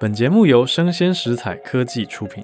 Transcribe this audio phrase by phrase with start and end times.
[0.00, 2.42] 本节目由生鲜食材科技出品。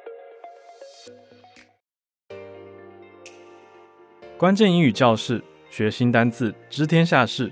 [4.38, 7.50] 关键英语教室，学新单字，知天下事。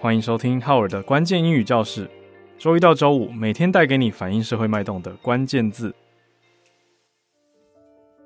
[0.00, 2.10] 欢迎收听浩尔的关键英语教室。
[2.58, 5.94] 周一到周五，每天带给你反映社会脉动的关键字。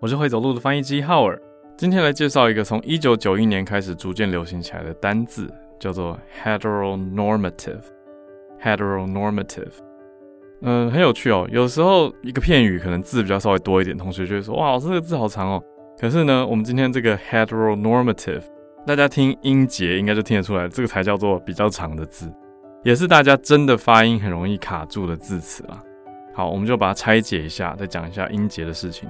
[0.01, 1.41] 我是会走路的翻译机浩尔。
[1.77, 7.83] 今天来介绍一个从一九九一年开始逐渐流行起来的单字，叫做 heteronormative。
[8.63, 9.73] heteronormative，
[10.63, 11.47] 嗯，很有趣哦。
[11.51, 15.63] 有时候一个片语可能字比较稍微多一点，同学就会说：“哇，老师这个字好长哦。”
[16.01, 18.43] 可是呢，我们今天这个 heteronormative，
[18.87, 22.33] 大家听音节应该就听得出来，这个才叫做比较长的字，
[22.85, 25.83] 也是大家真的发音很容易卡住的字词啦。
[26.33, 29.09] 好，我们就把它拆解一下，再讲一下音节的事情。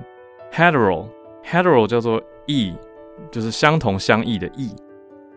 [0.52, 2.74] hetero，hetero 叫做异，
[3.30, 4.74] 就是相同相异的异。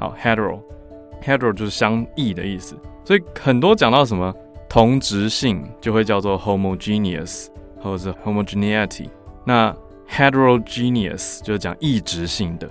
[0.00, 4.34] 好，hetero，hetero 就是相异的意思，所以很多讲到什么
[4.70, 7.48] 同质性就会叫做 homogeneous
[7.80, 9.08] 或者是 homogeneity，
[9.44, 9.76] 那
[10.08, 12.70] heterogeneous 就是讲异质性的，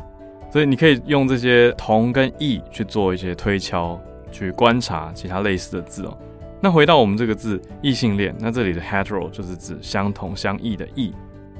[0.49, 3.99] 所以你可以用这些同跟异去做一些推敲，
[4.31, 6.17] 去观察其他类似的字哦。
[6.61, 11.13] 那回到我们这个字异性恋，那这里的 hetero 就是指相同相异的异。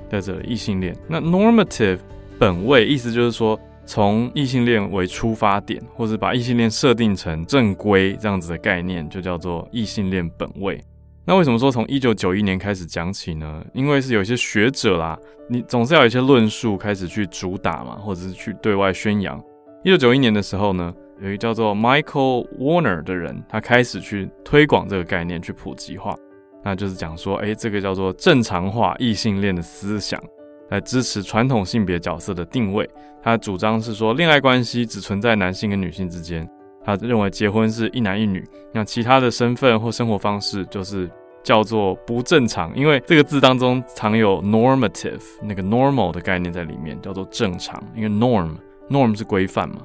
[0.10, 0.96] 在这里，异性恋。
[1.08, 2.00] 那 normative
[2.40, 10.80] 本位意思就是说，从异性恋为出发点，或者把异性恋设定成正规这样子的概念，就叫做异性恋本位。
[11.26, 13.66] 那为什么说从一九九一年开始讲起呢？
[13.74, 15.18] 因为是有一些学者啦，
[15.50, 19.44] 你总是要有一些论述开始去主打嘛，或者是去对外宣扬。
[19.84, 26.16] 一九九一年的时候呢，有一个叫做 Michael Warner 的人，他开始去推广这个概念，去普及化。
[26.64, 30.22] 那就是讲说，哎，这个叫做正常化异性恋的思想，
[30.70, 32.90] 来支持传统性别角色的定位。
[33.22, 36.50] 他主张是说，恋爱关系只存在男性跟女性之间。
[36.84, 38.44] 他认为结婚是一男一女，
[38.74, 41.10] 那其他的身份或生活方式就是
[41.44, 42.76] 叫做不正常。
[42.76, 47.84] 因为这个字当中藏有 normative 那个 normal 的概念在里面，叫做正常。
[47.96, 48.56] 因为 norm
[48.90, 49.82] norm 是规范嘛，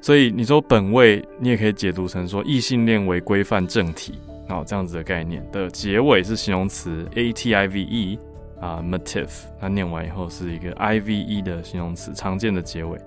[0.00, 4.18] 所以你说本位，你也可以解读成说异性恋为规范正体。
[4.48, 8.18] 好，这样子的概念的结尾是形容词 a t i v e
[8.60, 12.98] 啊，mative，它念完以后是一个 i v e 的形容词，常见的结尾，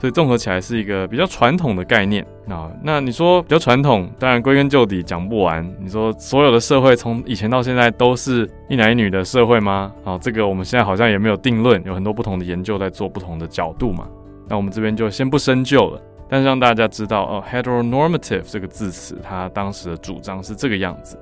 [0.00, 2.70] 所以综合起来是一个比较传统的概念啊。
[2.82, 5.68] 那你说比较传统，当然归根究底讲不完。
[5.78, 9.92] 你说所有的社会从以前到现在都是一男一女的社会吗？
[10.04, 14.08] 好，这个我们现在好像也没有定论，有很多不同的研究在做不同的角度嘛。
[14.48, 16.02] 那我们这边就先不深究了。
[16.30, 21.18] 但是让大家知道哦，heteronormative 这个字词，它当时的主张是这个样子。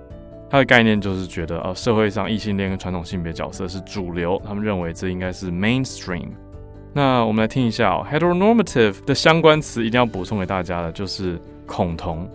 [0.48, 6.28] 它的概念就是觉得，呃，社会上异性恋跟传统性别角色是主流，他们认为这应该是 mainstream。
[6.92, 12.28] 那我们来听一下哦，heteronormative 的相关词一定要补充给大家的，就是恐同，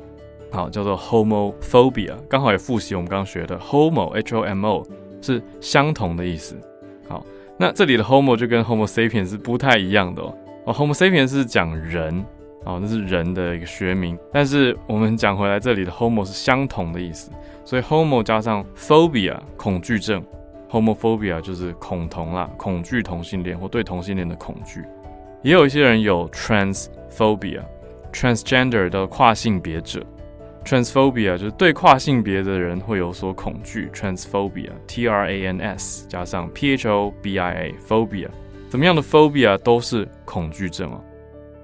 [0.52, 2.14] 好，叫做 homophobia。
[2.30, 4.88] 刚好也复习我们刚刚学的 homo，h-o-m-o
[5.22, 6.56] 是相同的意思。
[7.08, 7.26] 好，
[7.58, 10.36] 那这里的 homo 就跟 homo sapiens 是不太一样的哦。
[10.66, 12.24] 哦，homo sapiens 是讲人。
[12.64, 17.32] 哦，那是人的一个学名，但是我们讲回来，这里的 homo 是相同的意思，
[17.66, 20.24] 所以 homo 加上 phobia 恐惧症
[20.70, 24.84] ，homophobia 就是恐同啦，恐惧同性恋或对同性恋的恐惧。
[25.42, 30.06] 也有一些人有 transphobia，transgender 的跨性别者
[30.64, 38.28] ，transphobia 就是对跨性别的人会有所恐惧，transphobia，t r a n s 加上 p h o b i a，phobia，
[38.70, 41.02] 怎么样的 phobia 都是恐惧症哦。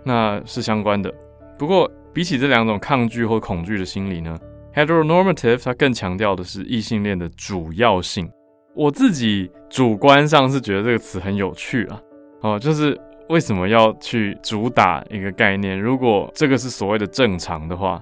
[0.08, 1.14] 那是相关的，
[1.60, 4.34] 不过比起这两种抗拒或恐惧的心理呢
[4.74, 8.32] ，heteronormative 它更强调的是异性恋的主要性。
[8.74, 12.02] 我自己主观上是觉得这个词很有趣啊，
[12.40, 15.78] 哦，就是为什么要去主打一个概念？
[15.78, 18.02] 如果这个是所谓的正常的话，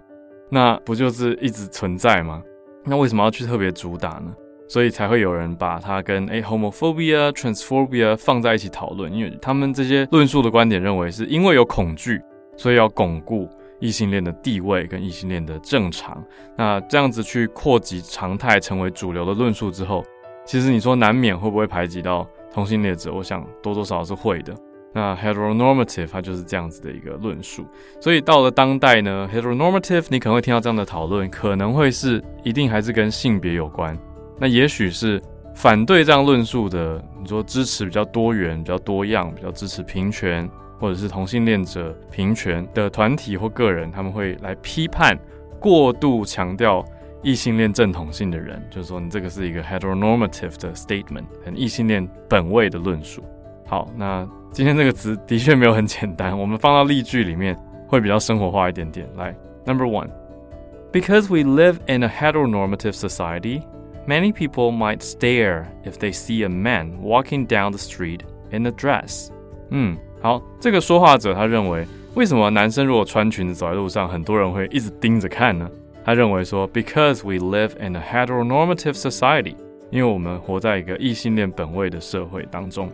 [0.52, 2.44] 那不就是一直存在吗？
[2.84, 4.32] 那为什么要去特别主打呢？
[4.68, 12.22] 所以才会有人把它跟诶 homophobia、transphobia 放在一起讨论，因为他们这些论述的观点认为，是因为有恐惧，
[12.58, 13.48] 所以要巩固
[13.80, 16.24] 异性恋的地位跟异性恋的正常。
[16.58, 20.04] 那这样子去扩及常态，成为主流的论述之后，
[20.46, 23.14] 其实你说难免会不会排挤到同性恋者？
[23.14, 24.54] 我想多多少少是会的。
[24.94, 27.66] 那 heteronormative 它就是这样子的一个论述。
[28.00, 33.98] 所以到了当代呢，heteronormative 你可能会听到这样的讨论，可能会是一定还是跟性别有关。
[34.38, 35.22] 那也许是
[35.54, 40.50] 反对这样论述的，你说支持比较多元、比较多样、比较支持平权，
[40.80, 45.18] 或者是同性恋者平权的团体或个人，他们会来批判
[45.60, 46.84] 过度强调
[47.24, 53.24] 异性恋正统性的人，就是说你这个是一个 heteronormative 的 statement，很异性恋本位的论述。
[53.66, 59.08] 好，那今天这个词的确没有很简单，我们放到例句里面会比较生活化一点点。
[59.16, 59.34] 来
[59.66, 63.62] ，Number one，because we live in a heteronormative society。
[64.07, 68.21] Many people might stare if they see a man walking down the street
[68.51, 69.29] in a dress.
[69.71, 75.71] 嗯，好，这个说话者他认为，为什么男生如果穿裙子走在路上，很多人会一直盯着看呢？
[76.05, 79.55] 他认为说，because we live in a heteronormative society，
[79.91, 82.91] 因为我们活在一个异性恋本位的社会当中。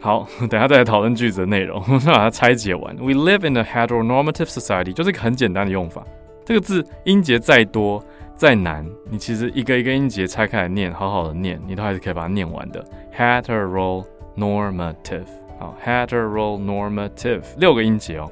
[0.00, 2.96] 好，等下再来讨论句子的内容，我们把它拆解完。
[2.96, 6.02] We live in a heteronormative society 就是一个很简单的用法，
[6.44, 8.02] 这个字音节再多。
[8.35, 12.83] 再难，你其实一个一个音节拆开来念，好好的念，你都还是可以把它念完的。
[13.17, 15.23] heteronormative，
[15.57, 18.29] 好，heteronormative，六个音节哦，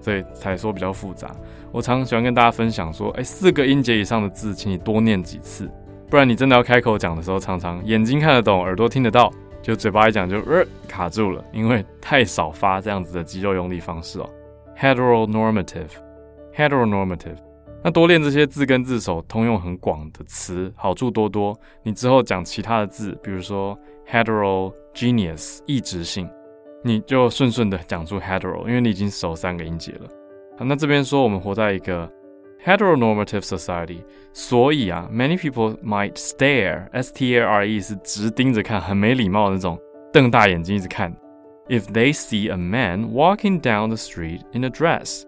[0.00, 1.30] 所以才说比较复杂。
[1.70, 5.70] 我常喜欢跟大家分享说，哎，四个音节以上的字，请你多念几次，
[6.08, 14.26] 不然你真的要开口讲的时候，常常眼睛看得懂，耳朵听得到，就嘴巴一讲就呃卡住了，因为太少发这样子的肌肉用力方式哦。
[14.78, 17.36] heteronormative，heteronormative。
[17.84, 21.58] 那多练这些字根字首，通用很广的词，好处多多。
[21.82, 23.76] 你之后讲其他的字，比如说
[24.08, 26.28] heterogeneous 异质性，
[26.84, 30.08] 你就顺顺的讲出 hetero，因为你已经熟三个音节了。
[30.56, 32.08] 好，那这边说我们活在一个
[32.64, 33.98] heteronormative society，
[34.32, 39.76] 所以啊，many people might stare，s t a r e 是直盯着看，很没礼貌的那种，
[40.12, 41.12] 瞪大眼睛一直看。
[41.68, 45.22] If they see a man walking down the street in a dress。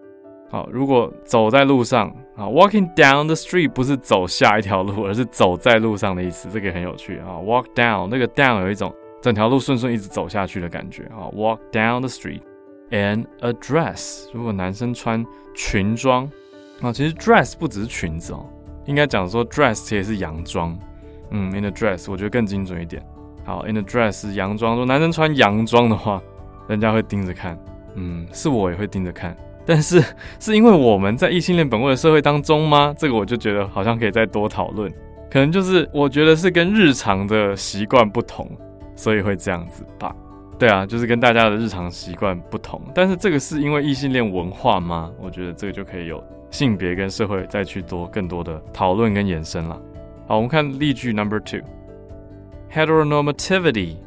[0.49, 7.39] 好，如果走在路上啊，walking down the street 不是走下一条路，而是走在路上的意思，这个也很有趣啊。
[7.43, 11.31] walk down 那个 down 有一种整条路顺顺一直走下去的感觉啊。
[11.33, 12.41] walk down the street
[12.89, 16.29] in a dress，如果男生穿裙装
[16.81, 18.45] 啊，其实 dress 不只是裙子哦，
[18.85, 20.77] 应该讲说 dress 其实也是洋装。
[21.31, 23.01] 嗯，in a dress 我觉得更精准一点。
[23.45, 26.21] 好，in a dress 洋装，如果男生穿洋装的话，
[26.67, 27.57] 人家会盯着看。
[27.95, 29.35] 嗯，是我也会盯着看。
[29.65, 30.03] 但是
[30.39, 32.93] 是因为我们在异性恋本位的社会当中吗？
[32.97, 34.91] 这个我就觉得好像可以再多讨论。
[35.29, 38.49] 可能就是我觉得是跟日常的习惯不同，
[38.95, 40.15] 所以会这样子吧。
[40.57, 42.81] 对啊，就是跟大家的日常习惯不同。
[42.93, 45.11] 但是这个是因为异性恋文化吗？
[45.19, 49.81] 我觉得这个就可以有性别跟社会再去多更多的讨论跟延伸了。
[50.27, 51.59] 好，我们看例句 number two。
[52.73, 53.97] Heteronormativity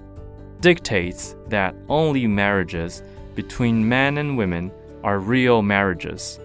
[0.63, 3.01] dictates that only marriages
[3.37, 4.71] between men and women
[5.03, 6.39] Are real marriages。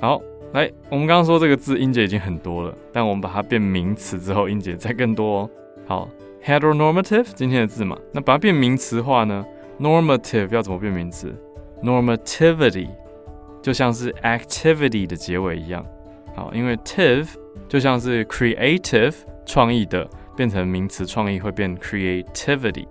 [0.00, 0.20] 好，
[0.52, 5.50] 来，我们刚刚说这个字音节已经很多了，但我们把它变名词之后，音节再更多哦。
[5.86, 6.08] 好
[6.44, 9.46] ，heteronormative 今天的字嘛，那把它变名词化呢
[9.80, 11.32] ？normative 要怎么变名词
[11.82, 12.88] ？normativity
[13.62, 15.86] 就像是 activity 的结尾一样。
[16.34, 17.28] 好，因为 tive
[17.68, 19.14] 就像是 creative
[19.46, 22.86] 创意的，变成名词创意会变 creativity。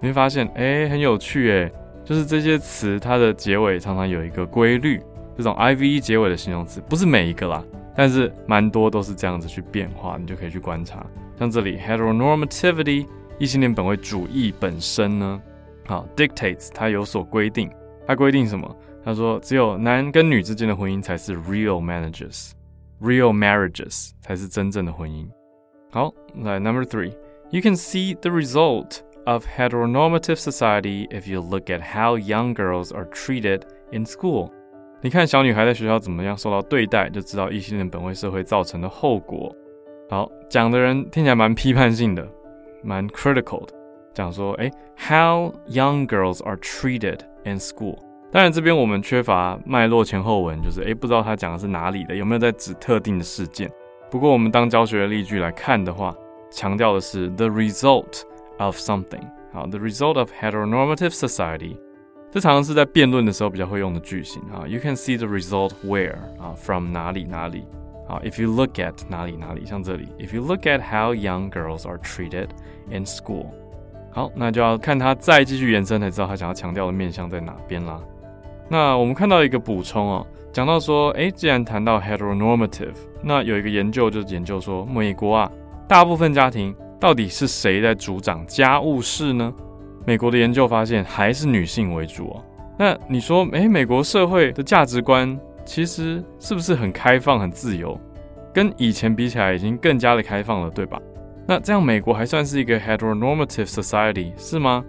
[0.00, 1.70] 你会发现，哎，很有趣哎。
[2.10, 5.00] 就是这些词，它的结尾常常有一个规律。
[5.36, 7.64] 这种 ive 结尾的形容词，不是每一个啦，
[7.94, 11.06] 但是蛮多都是这样子去变化，你就可以去观察。
[11.38, 13.06] 像这里 heteronormativity
[13.38, 15.40] 异性恋本位主义本身呢，
[15.86, 17.70] 好 dictates 它有所规定，
[18.08, 18.76] 它规定什么？
[19.04, 25.28] 他说只有男跟女之间的婚姻才是 real marriages，real marriages 才是真正的婚姻。
[25.92, 26.12] 好，
[26.42, 28.98] 来 number three，you can see the result。
[29.26, 33.62] Of heteronormative society, if you look at how young girls are treated
[33.92, 34.50] in school，
[35.02, 39.54] 你看小女孩在学校怎么样受到对待，就知道异性恋本位社会造成的后果。
[40.08, 42.26] 好，讲的人听起来蛮批判性的，
[42.82, 43.74] 蛮 critical 的，
[44.14, 47.98] 讲说，诶，how young girls are treated in school。
[48.32, 53.70] 当然，这边我们缺乏脉络前后文，就是诶，不知道他讲的是哪里的，有没有在指特定的事件。
[54.10, 56.12] 不过，我们当教学的例句来看的话，
[56.50, 58.22] 强调的是 the result。
[58.60, 61.76] Of something，好，the result of heteronormative society，
[62.30, 64.66] 这常常是在辩论的时候比较会用的句型啊。
[64.66, 67.64] You can see the result where 啊，from 哪里哪里
[68.08, 72.48] 啊，if you look at 哪里哪里，像这里，if you look at how young girls are treated
[72.90, 73.46] in school，
[74.12, 78.00] 好，那就要看他再继续延伸才知道他想要强调的面向在哪边啦。
[78.68, 85.50] 那我们看到一个补充哦，讲到说，诶，既然谈到 heteronormative，那有一个研究就是研究说，美国啊，
[85.88, 89.52] 大部分家庭到底是谁在主掌家务事呢？
[90.06, 92.44] 美国的研究发现还是女性为主哦。
[92.78, 97.98] 那你说，诶，美国社会的价值观其实是不是很开放、很自由？
[98.52, 101.00] 跟以前比起来，已经更加的开放了，对吧？
[101.46, 104.84] 那这样美国还算是一个 heteronormative society 是吗？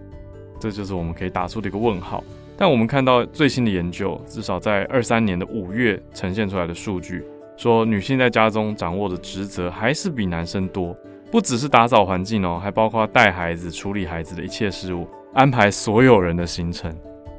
[0.60, 2.22] 这就是我们可以打出的一个问号。
[2.58, 7.24] 但我们看到最新的研究，至少在二三年的五月呈现出来的数据，
[7.58, 10.96] 说女性在家中掌握的职责还是比男生多，
[11.32, 16.94] 不只是打扫环境哦，还包括带孩子、处理孩子的一切事务，安排所有人的行程。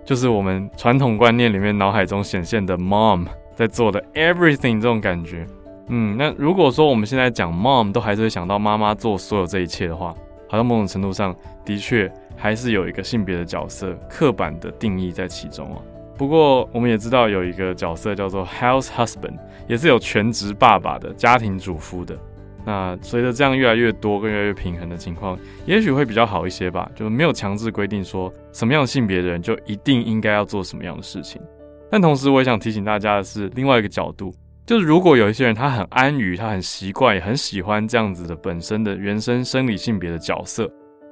[0.04, 5.46] 就是我们传统观念里面脑海中显现的 mom 在做的 everything 这种感觉，
[5.88, 10.14] 嗯，那如果说我们现在讲 mom 都还是会想到妈妈做所有这一切的话，
[10.48, 15.82] 好像某种程度上的确还是有一个性别的角色刻板的定义在其中哦。
[16.16, 19.36] 不过我们也知道有一个角色叫做 house husband，
[19.68, 22.16] 也是有全职爸爸的家庭主夫的。
[22.64, 26.90] 那随着这样越来越多跟越来越平衡的情况，也许会比较好一些吧。
[26.94, 31.42] 就是没有强制规定说什么样性别的人就一定应该要做什么样的事情。
[31.90, 34.32] 但同时，我也想提醒大家的是，另外一个角度，
[34.64, 40.70] 就是如果有一些人他很安于、他很习惯、也很喜欢这样子的本身的原生生理性别的角色，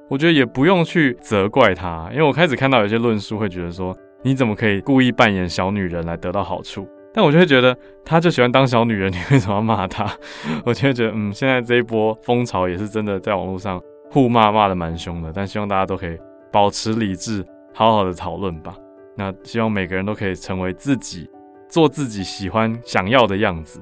[0.09, 2.09] 我觉得也不用去责怪他。
[2.11, 6.87] 因为我开始看到有些论述会觉得说，你怎么可以故意扮演小女人来得到好处？
[7.13, 10.09] 但我就会觉得，他就喜欢当小女人，你为什么要骂他？
[10.65, 15.31] 我就会觉得，嗯，现在这一波风潮也是真的，在网络上互骂骂的蛮凶的。
[15.33, 16.17] 但希望大家都可以
[16.51, 18.75] 保持理智，好好的讨论吧。
[19.15, 21.29] 那希望每个人都可以成为自己，
[21.67, 23.81] 做自己喜欢想要的样子。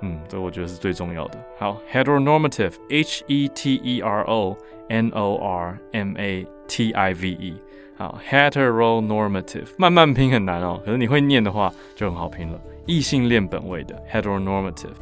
[0.00, 1.38] 嗯，这我觉得是最重要的。
[1.58, 4.56] 好，heteronormative，H E T E R O
[4.88, 7.54] N O R M A T I V E。
[7.98, 12.60] 好，heteronormative，慢慢拼很难哦，可是你会念的话就很好拼了。
[12.86, 14.94] 异性恋本位的 heteronormative，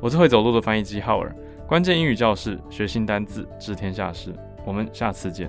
[0.00, 1.32] 我是会走路的翻译机浩尔，
[1.68, 4.34] 关键英语教室，学新单字，知天下事，
[4.66, 5.48] 我们下次见。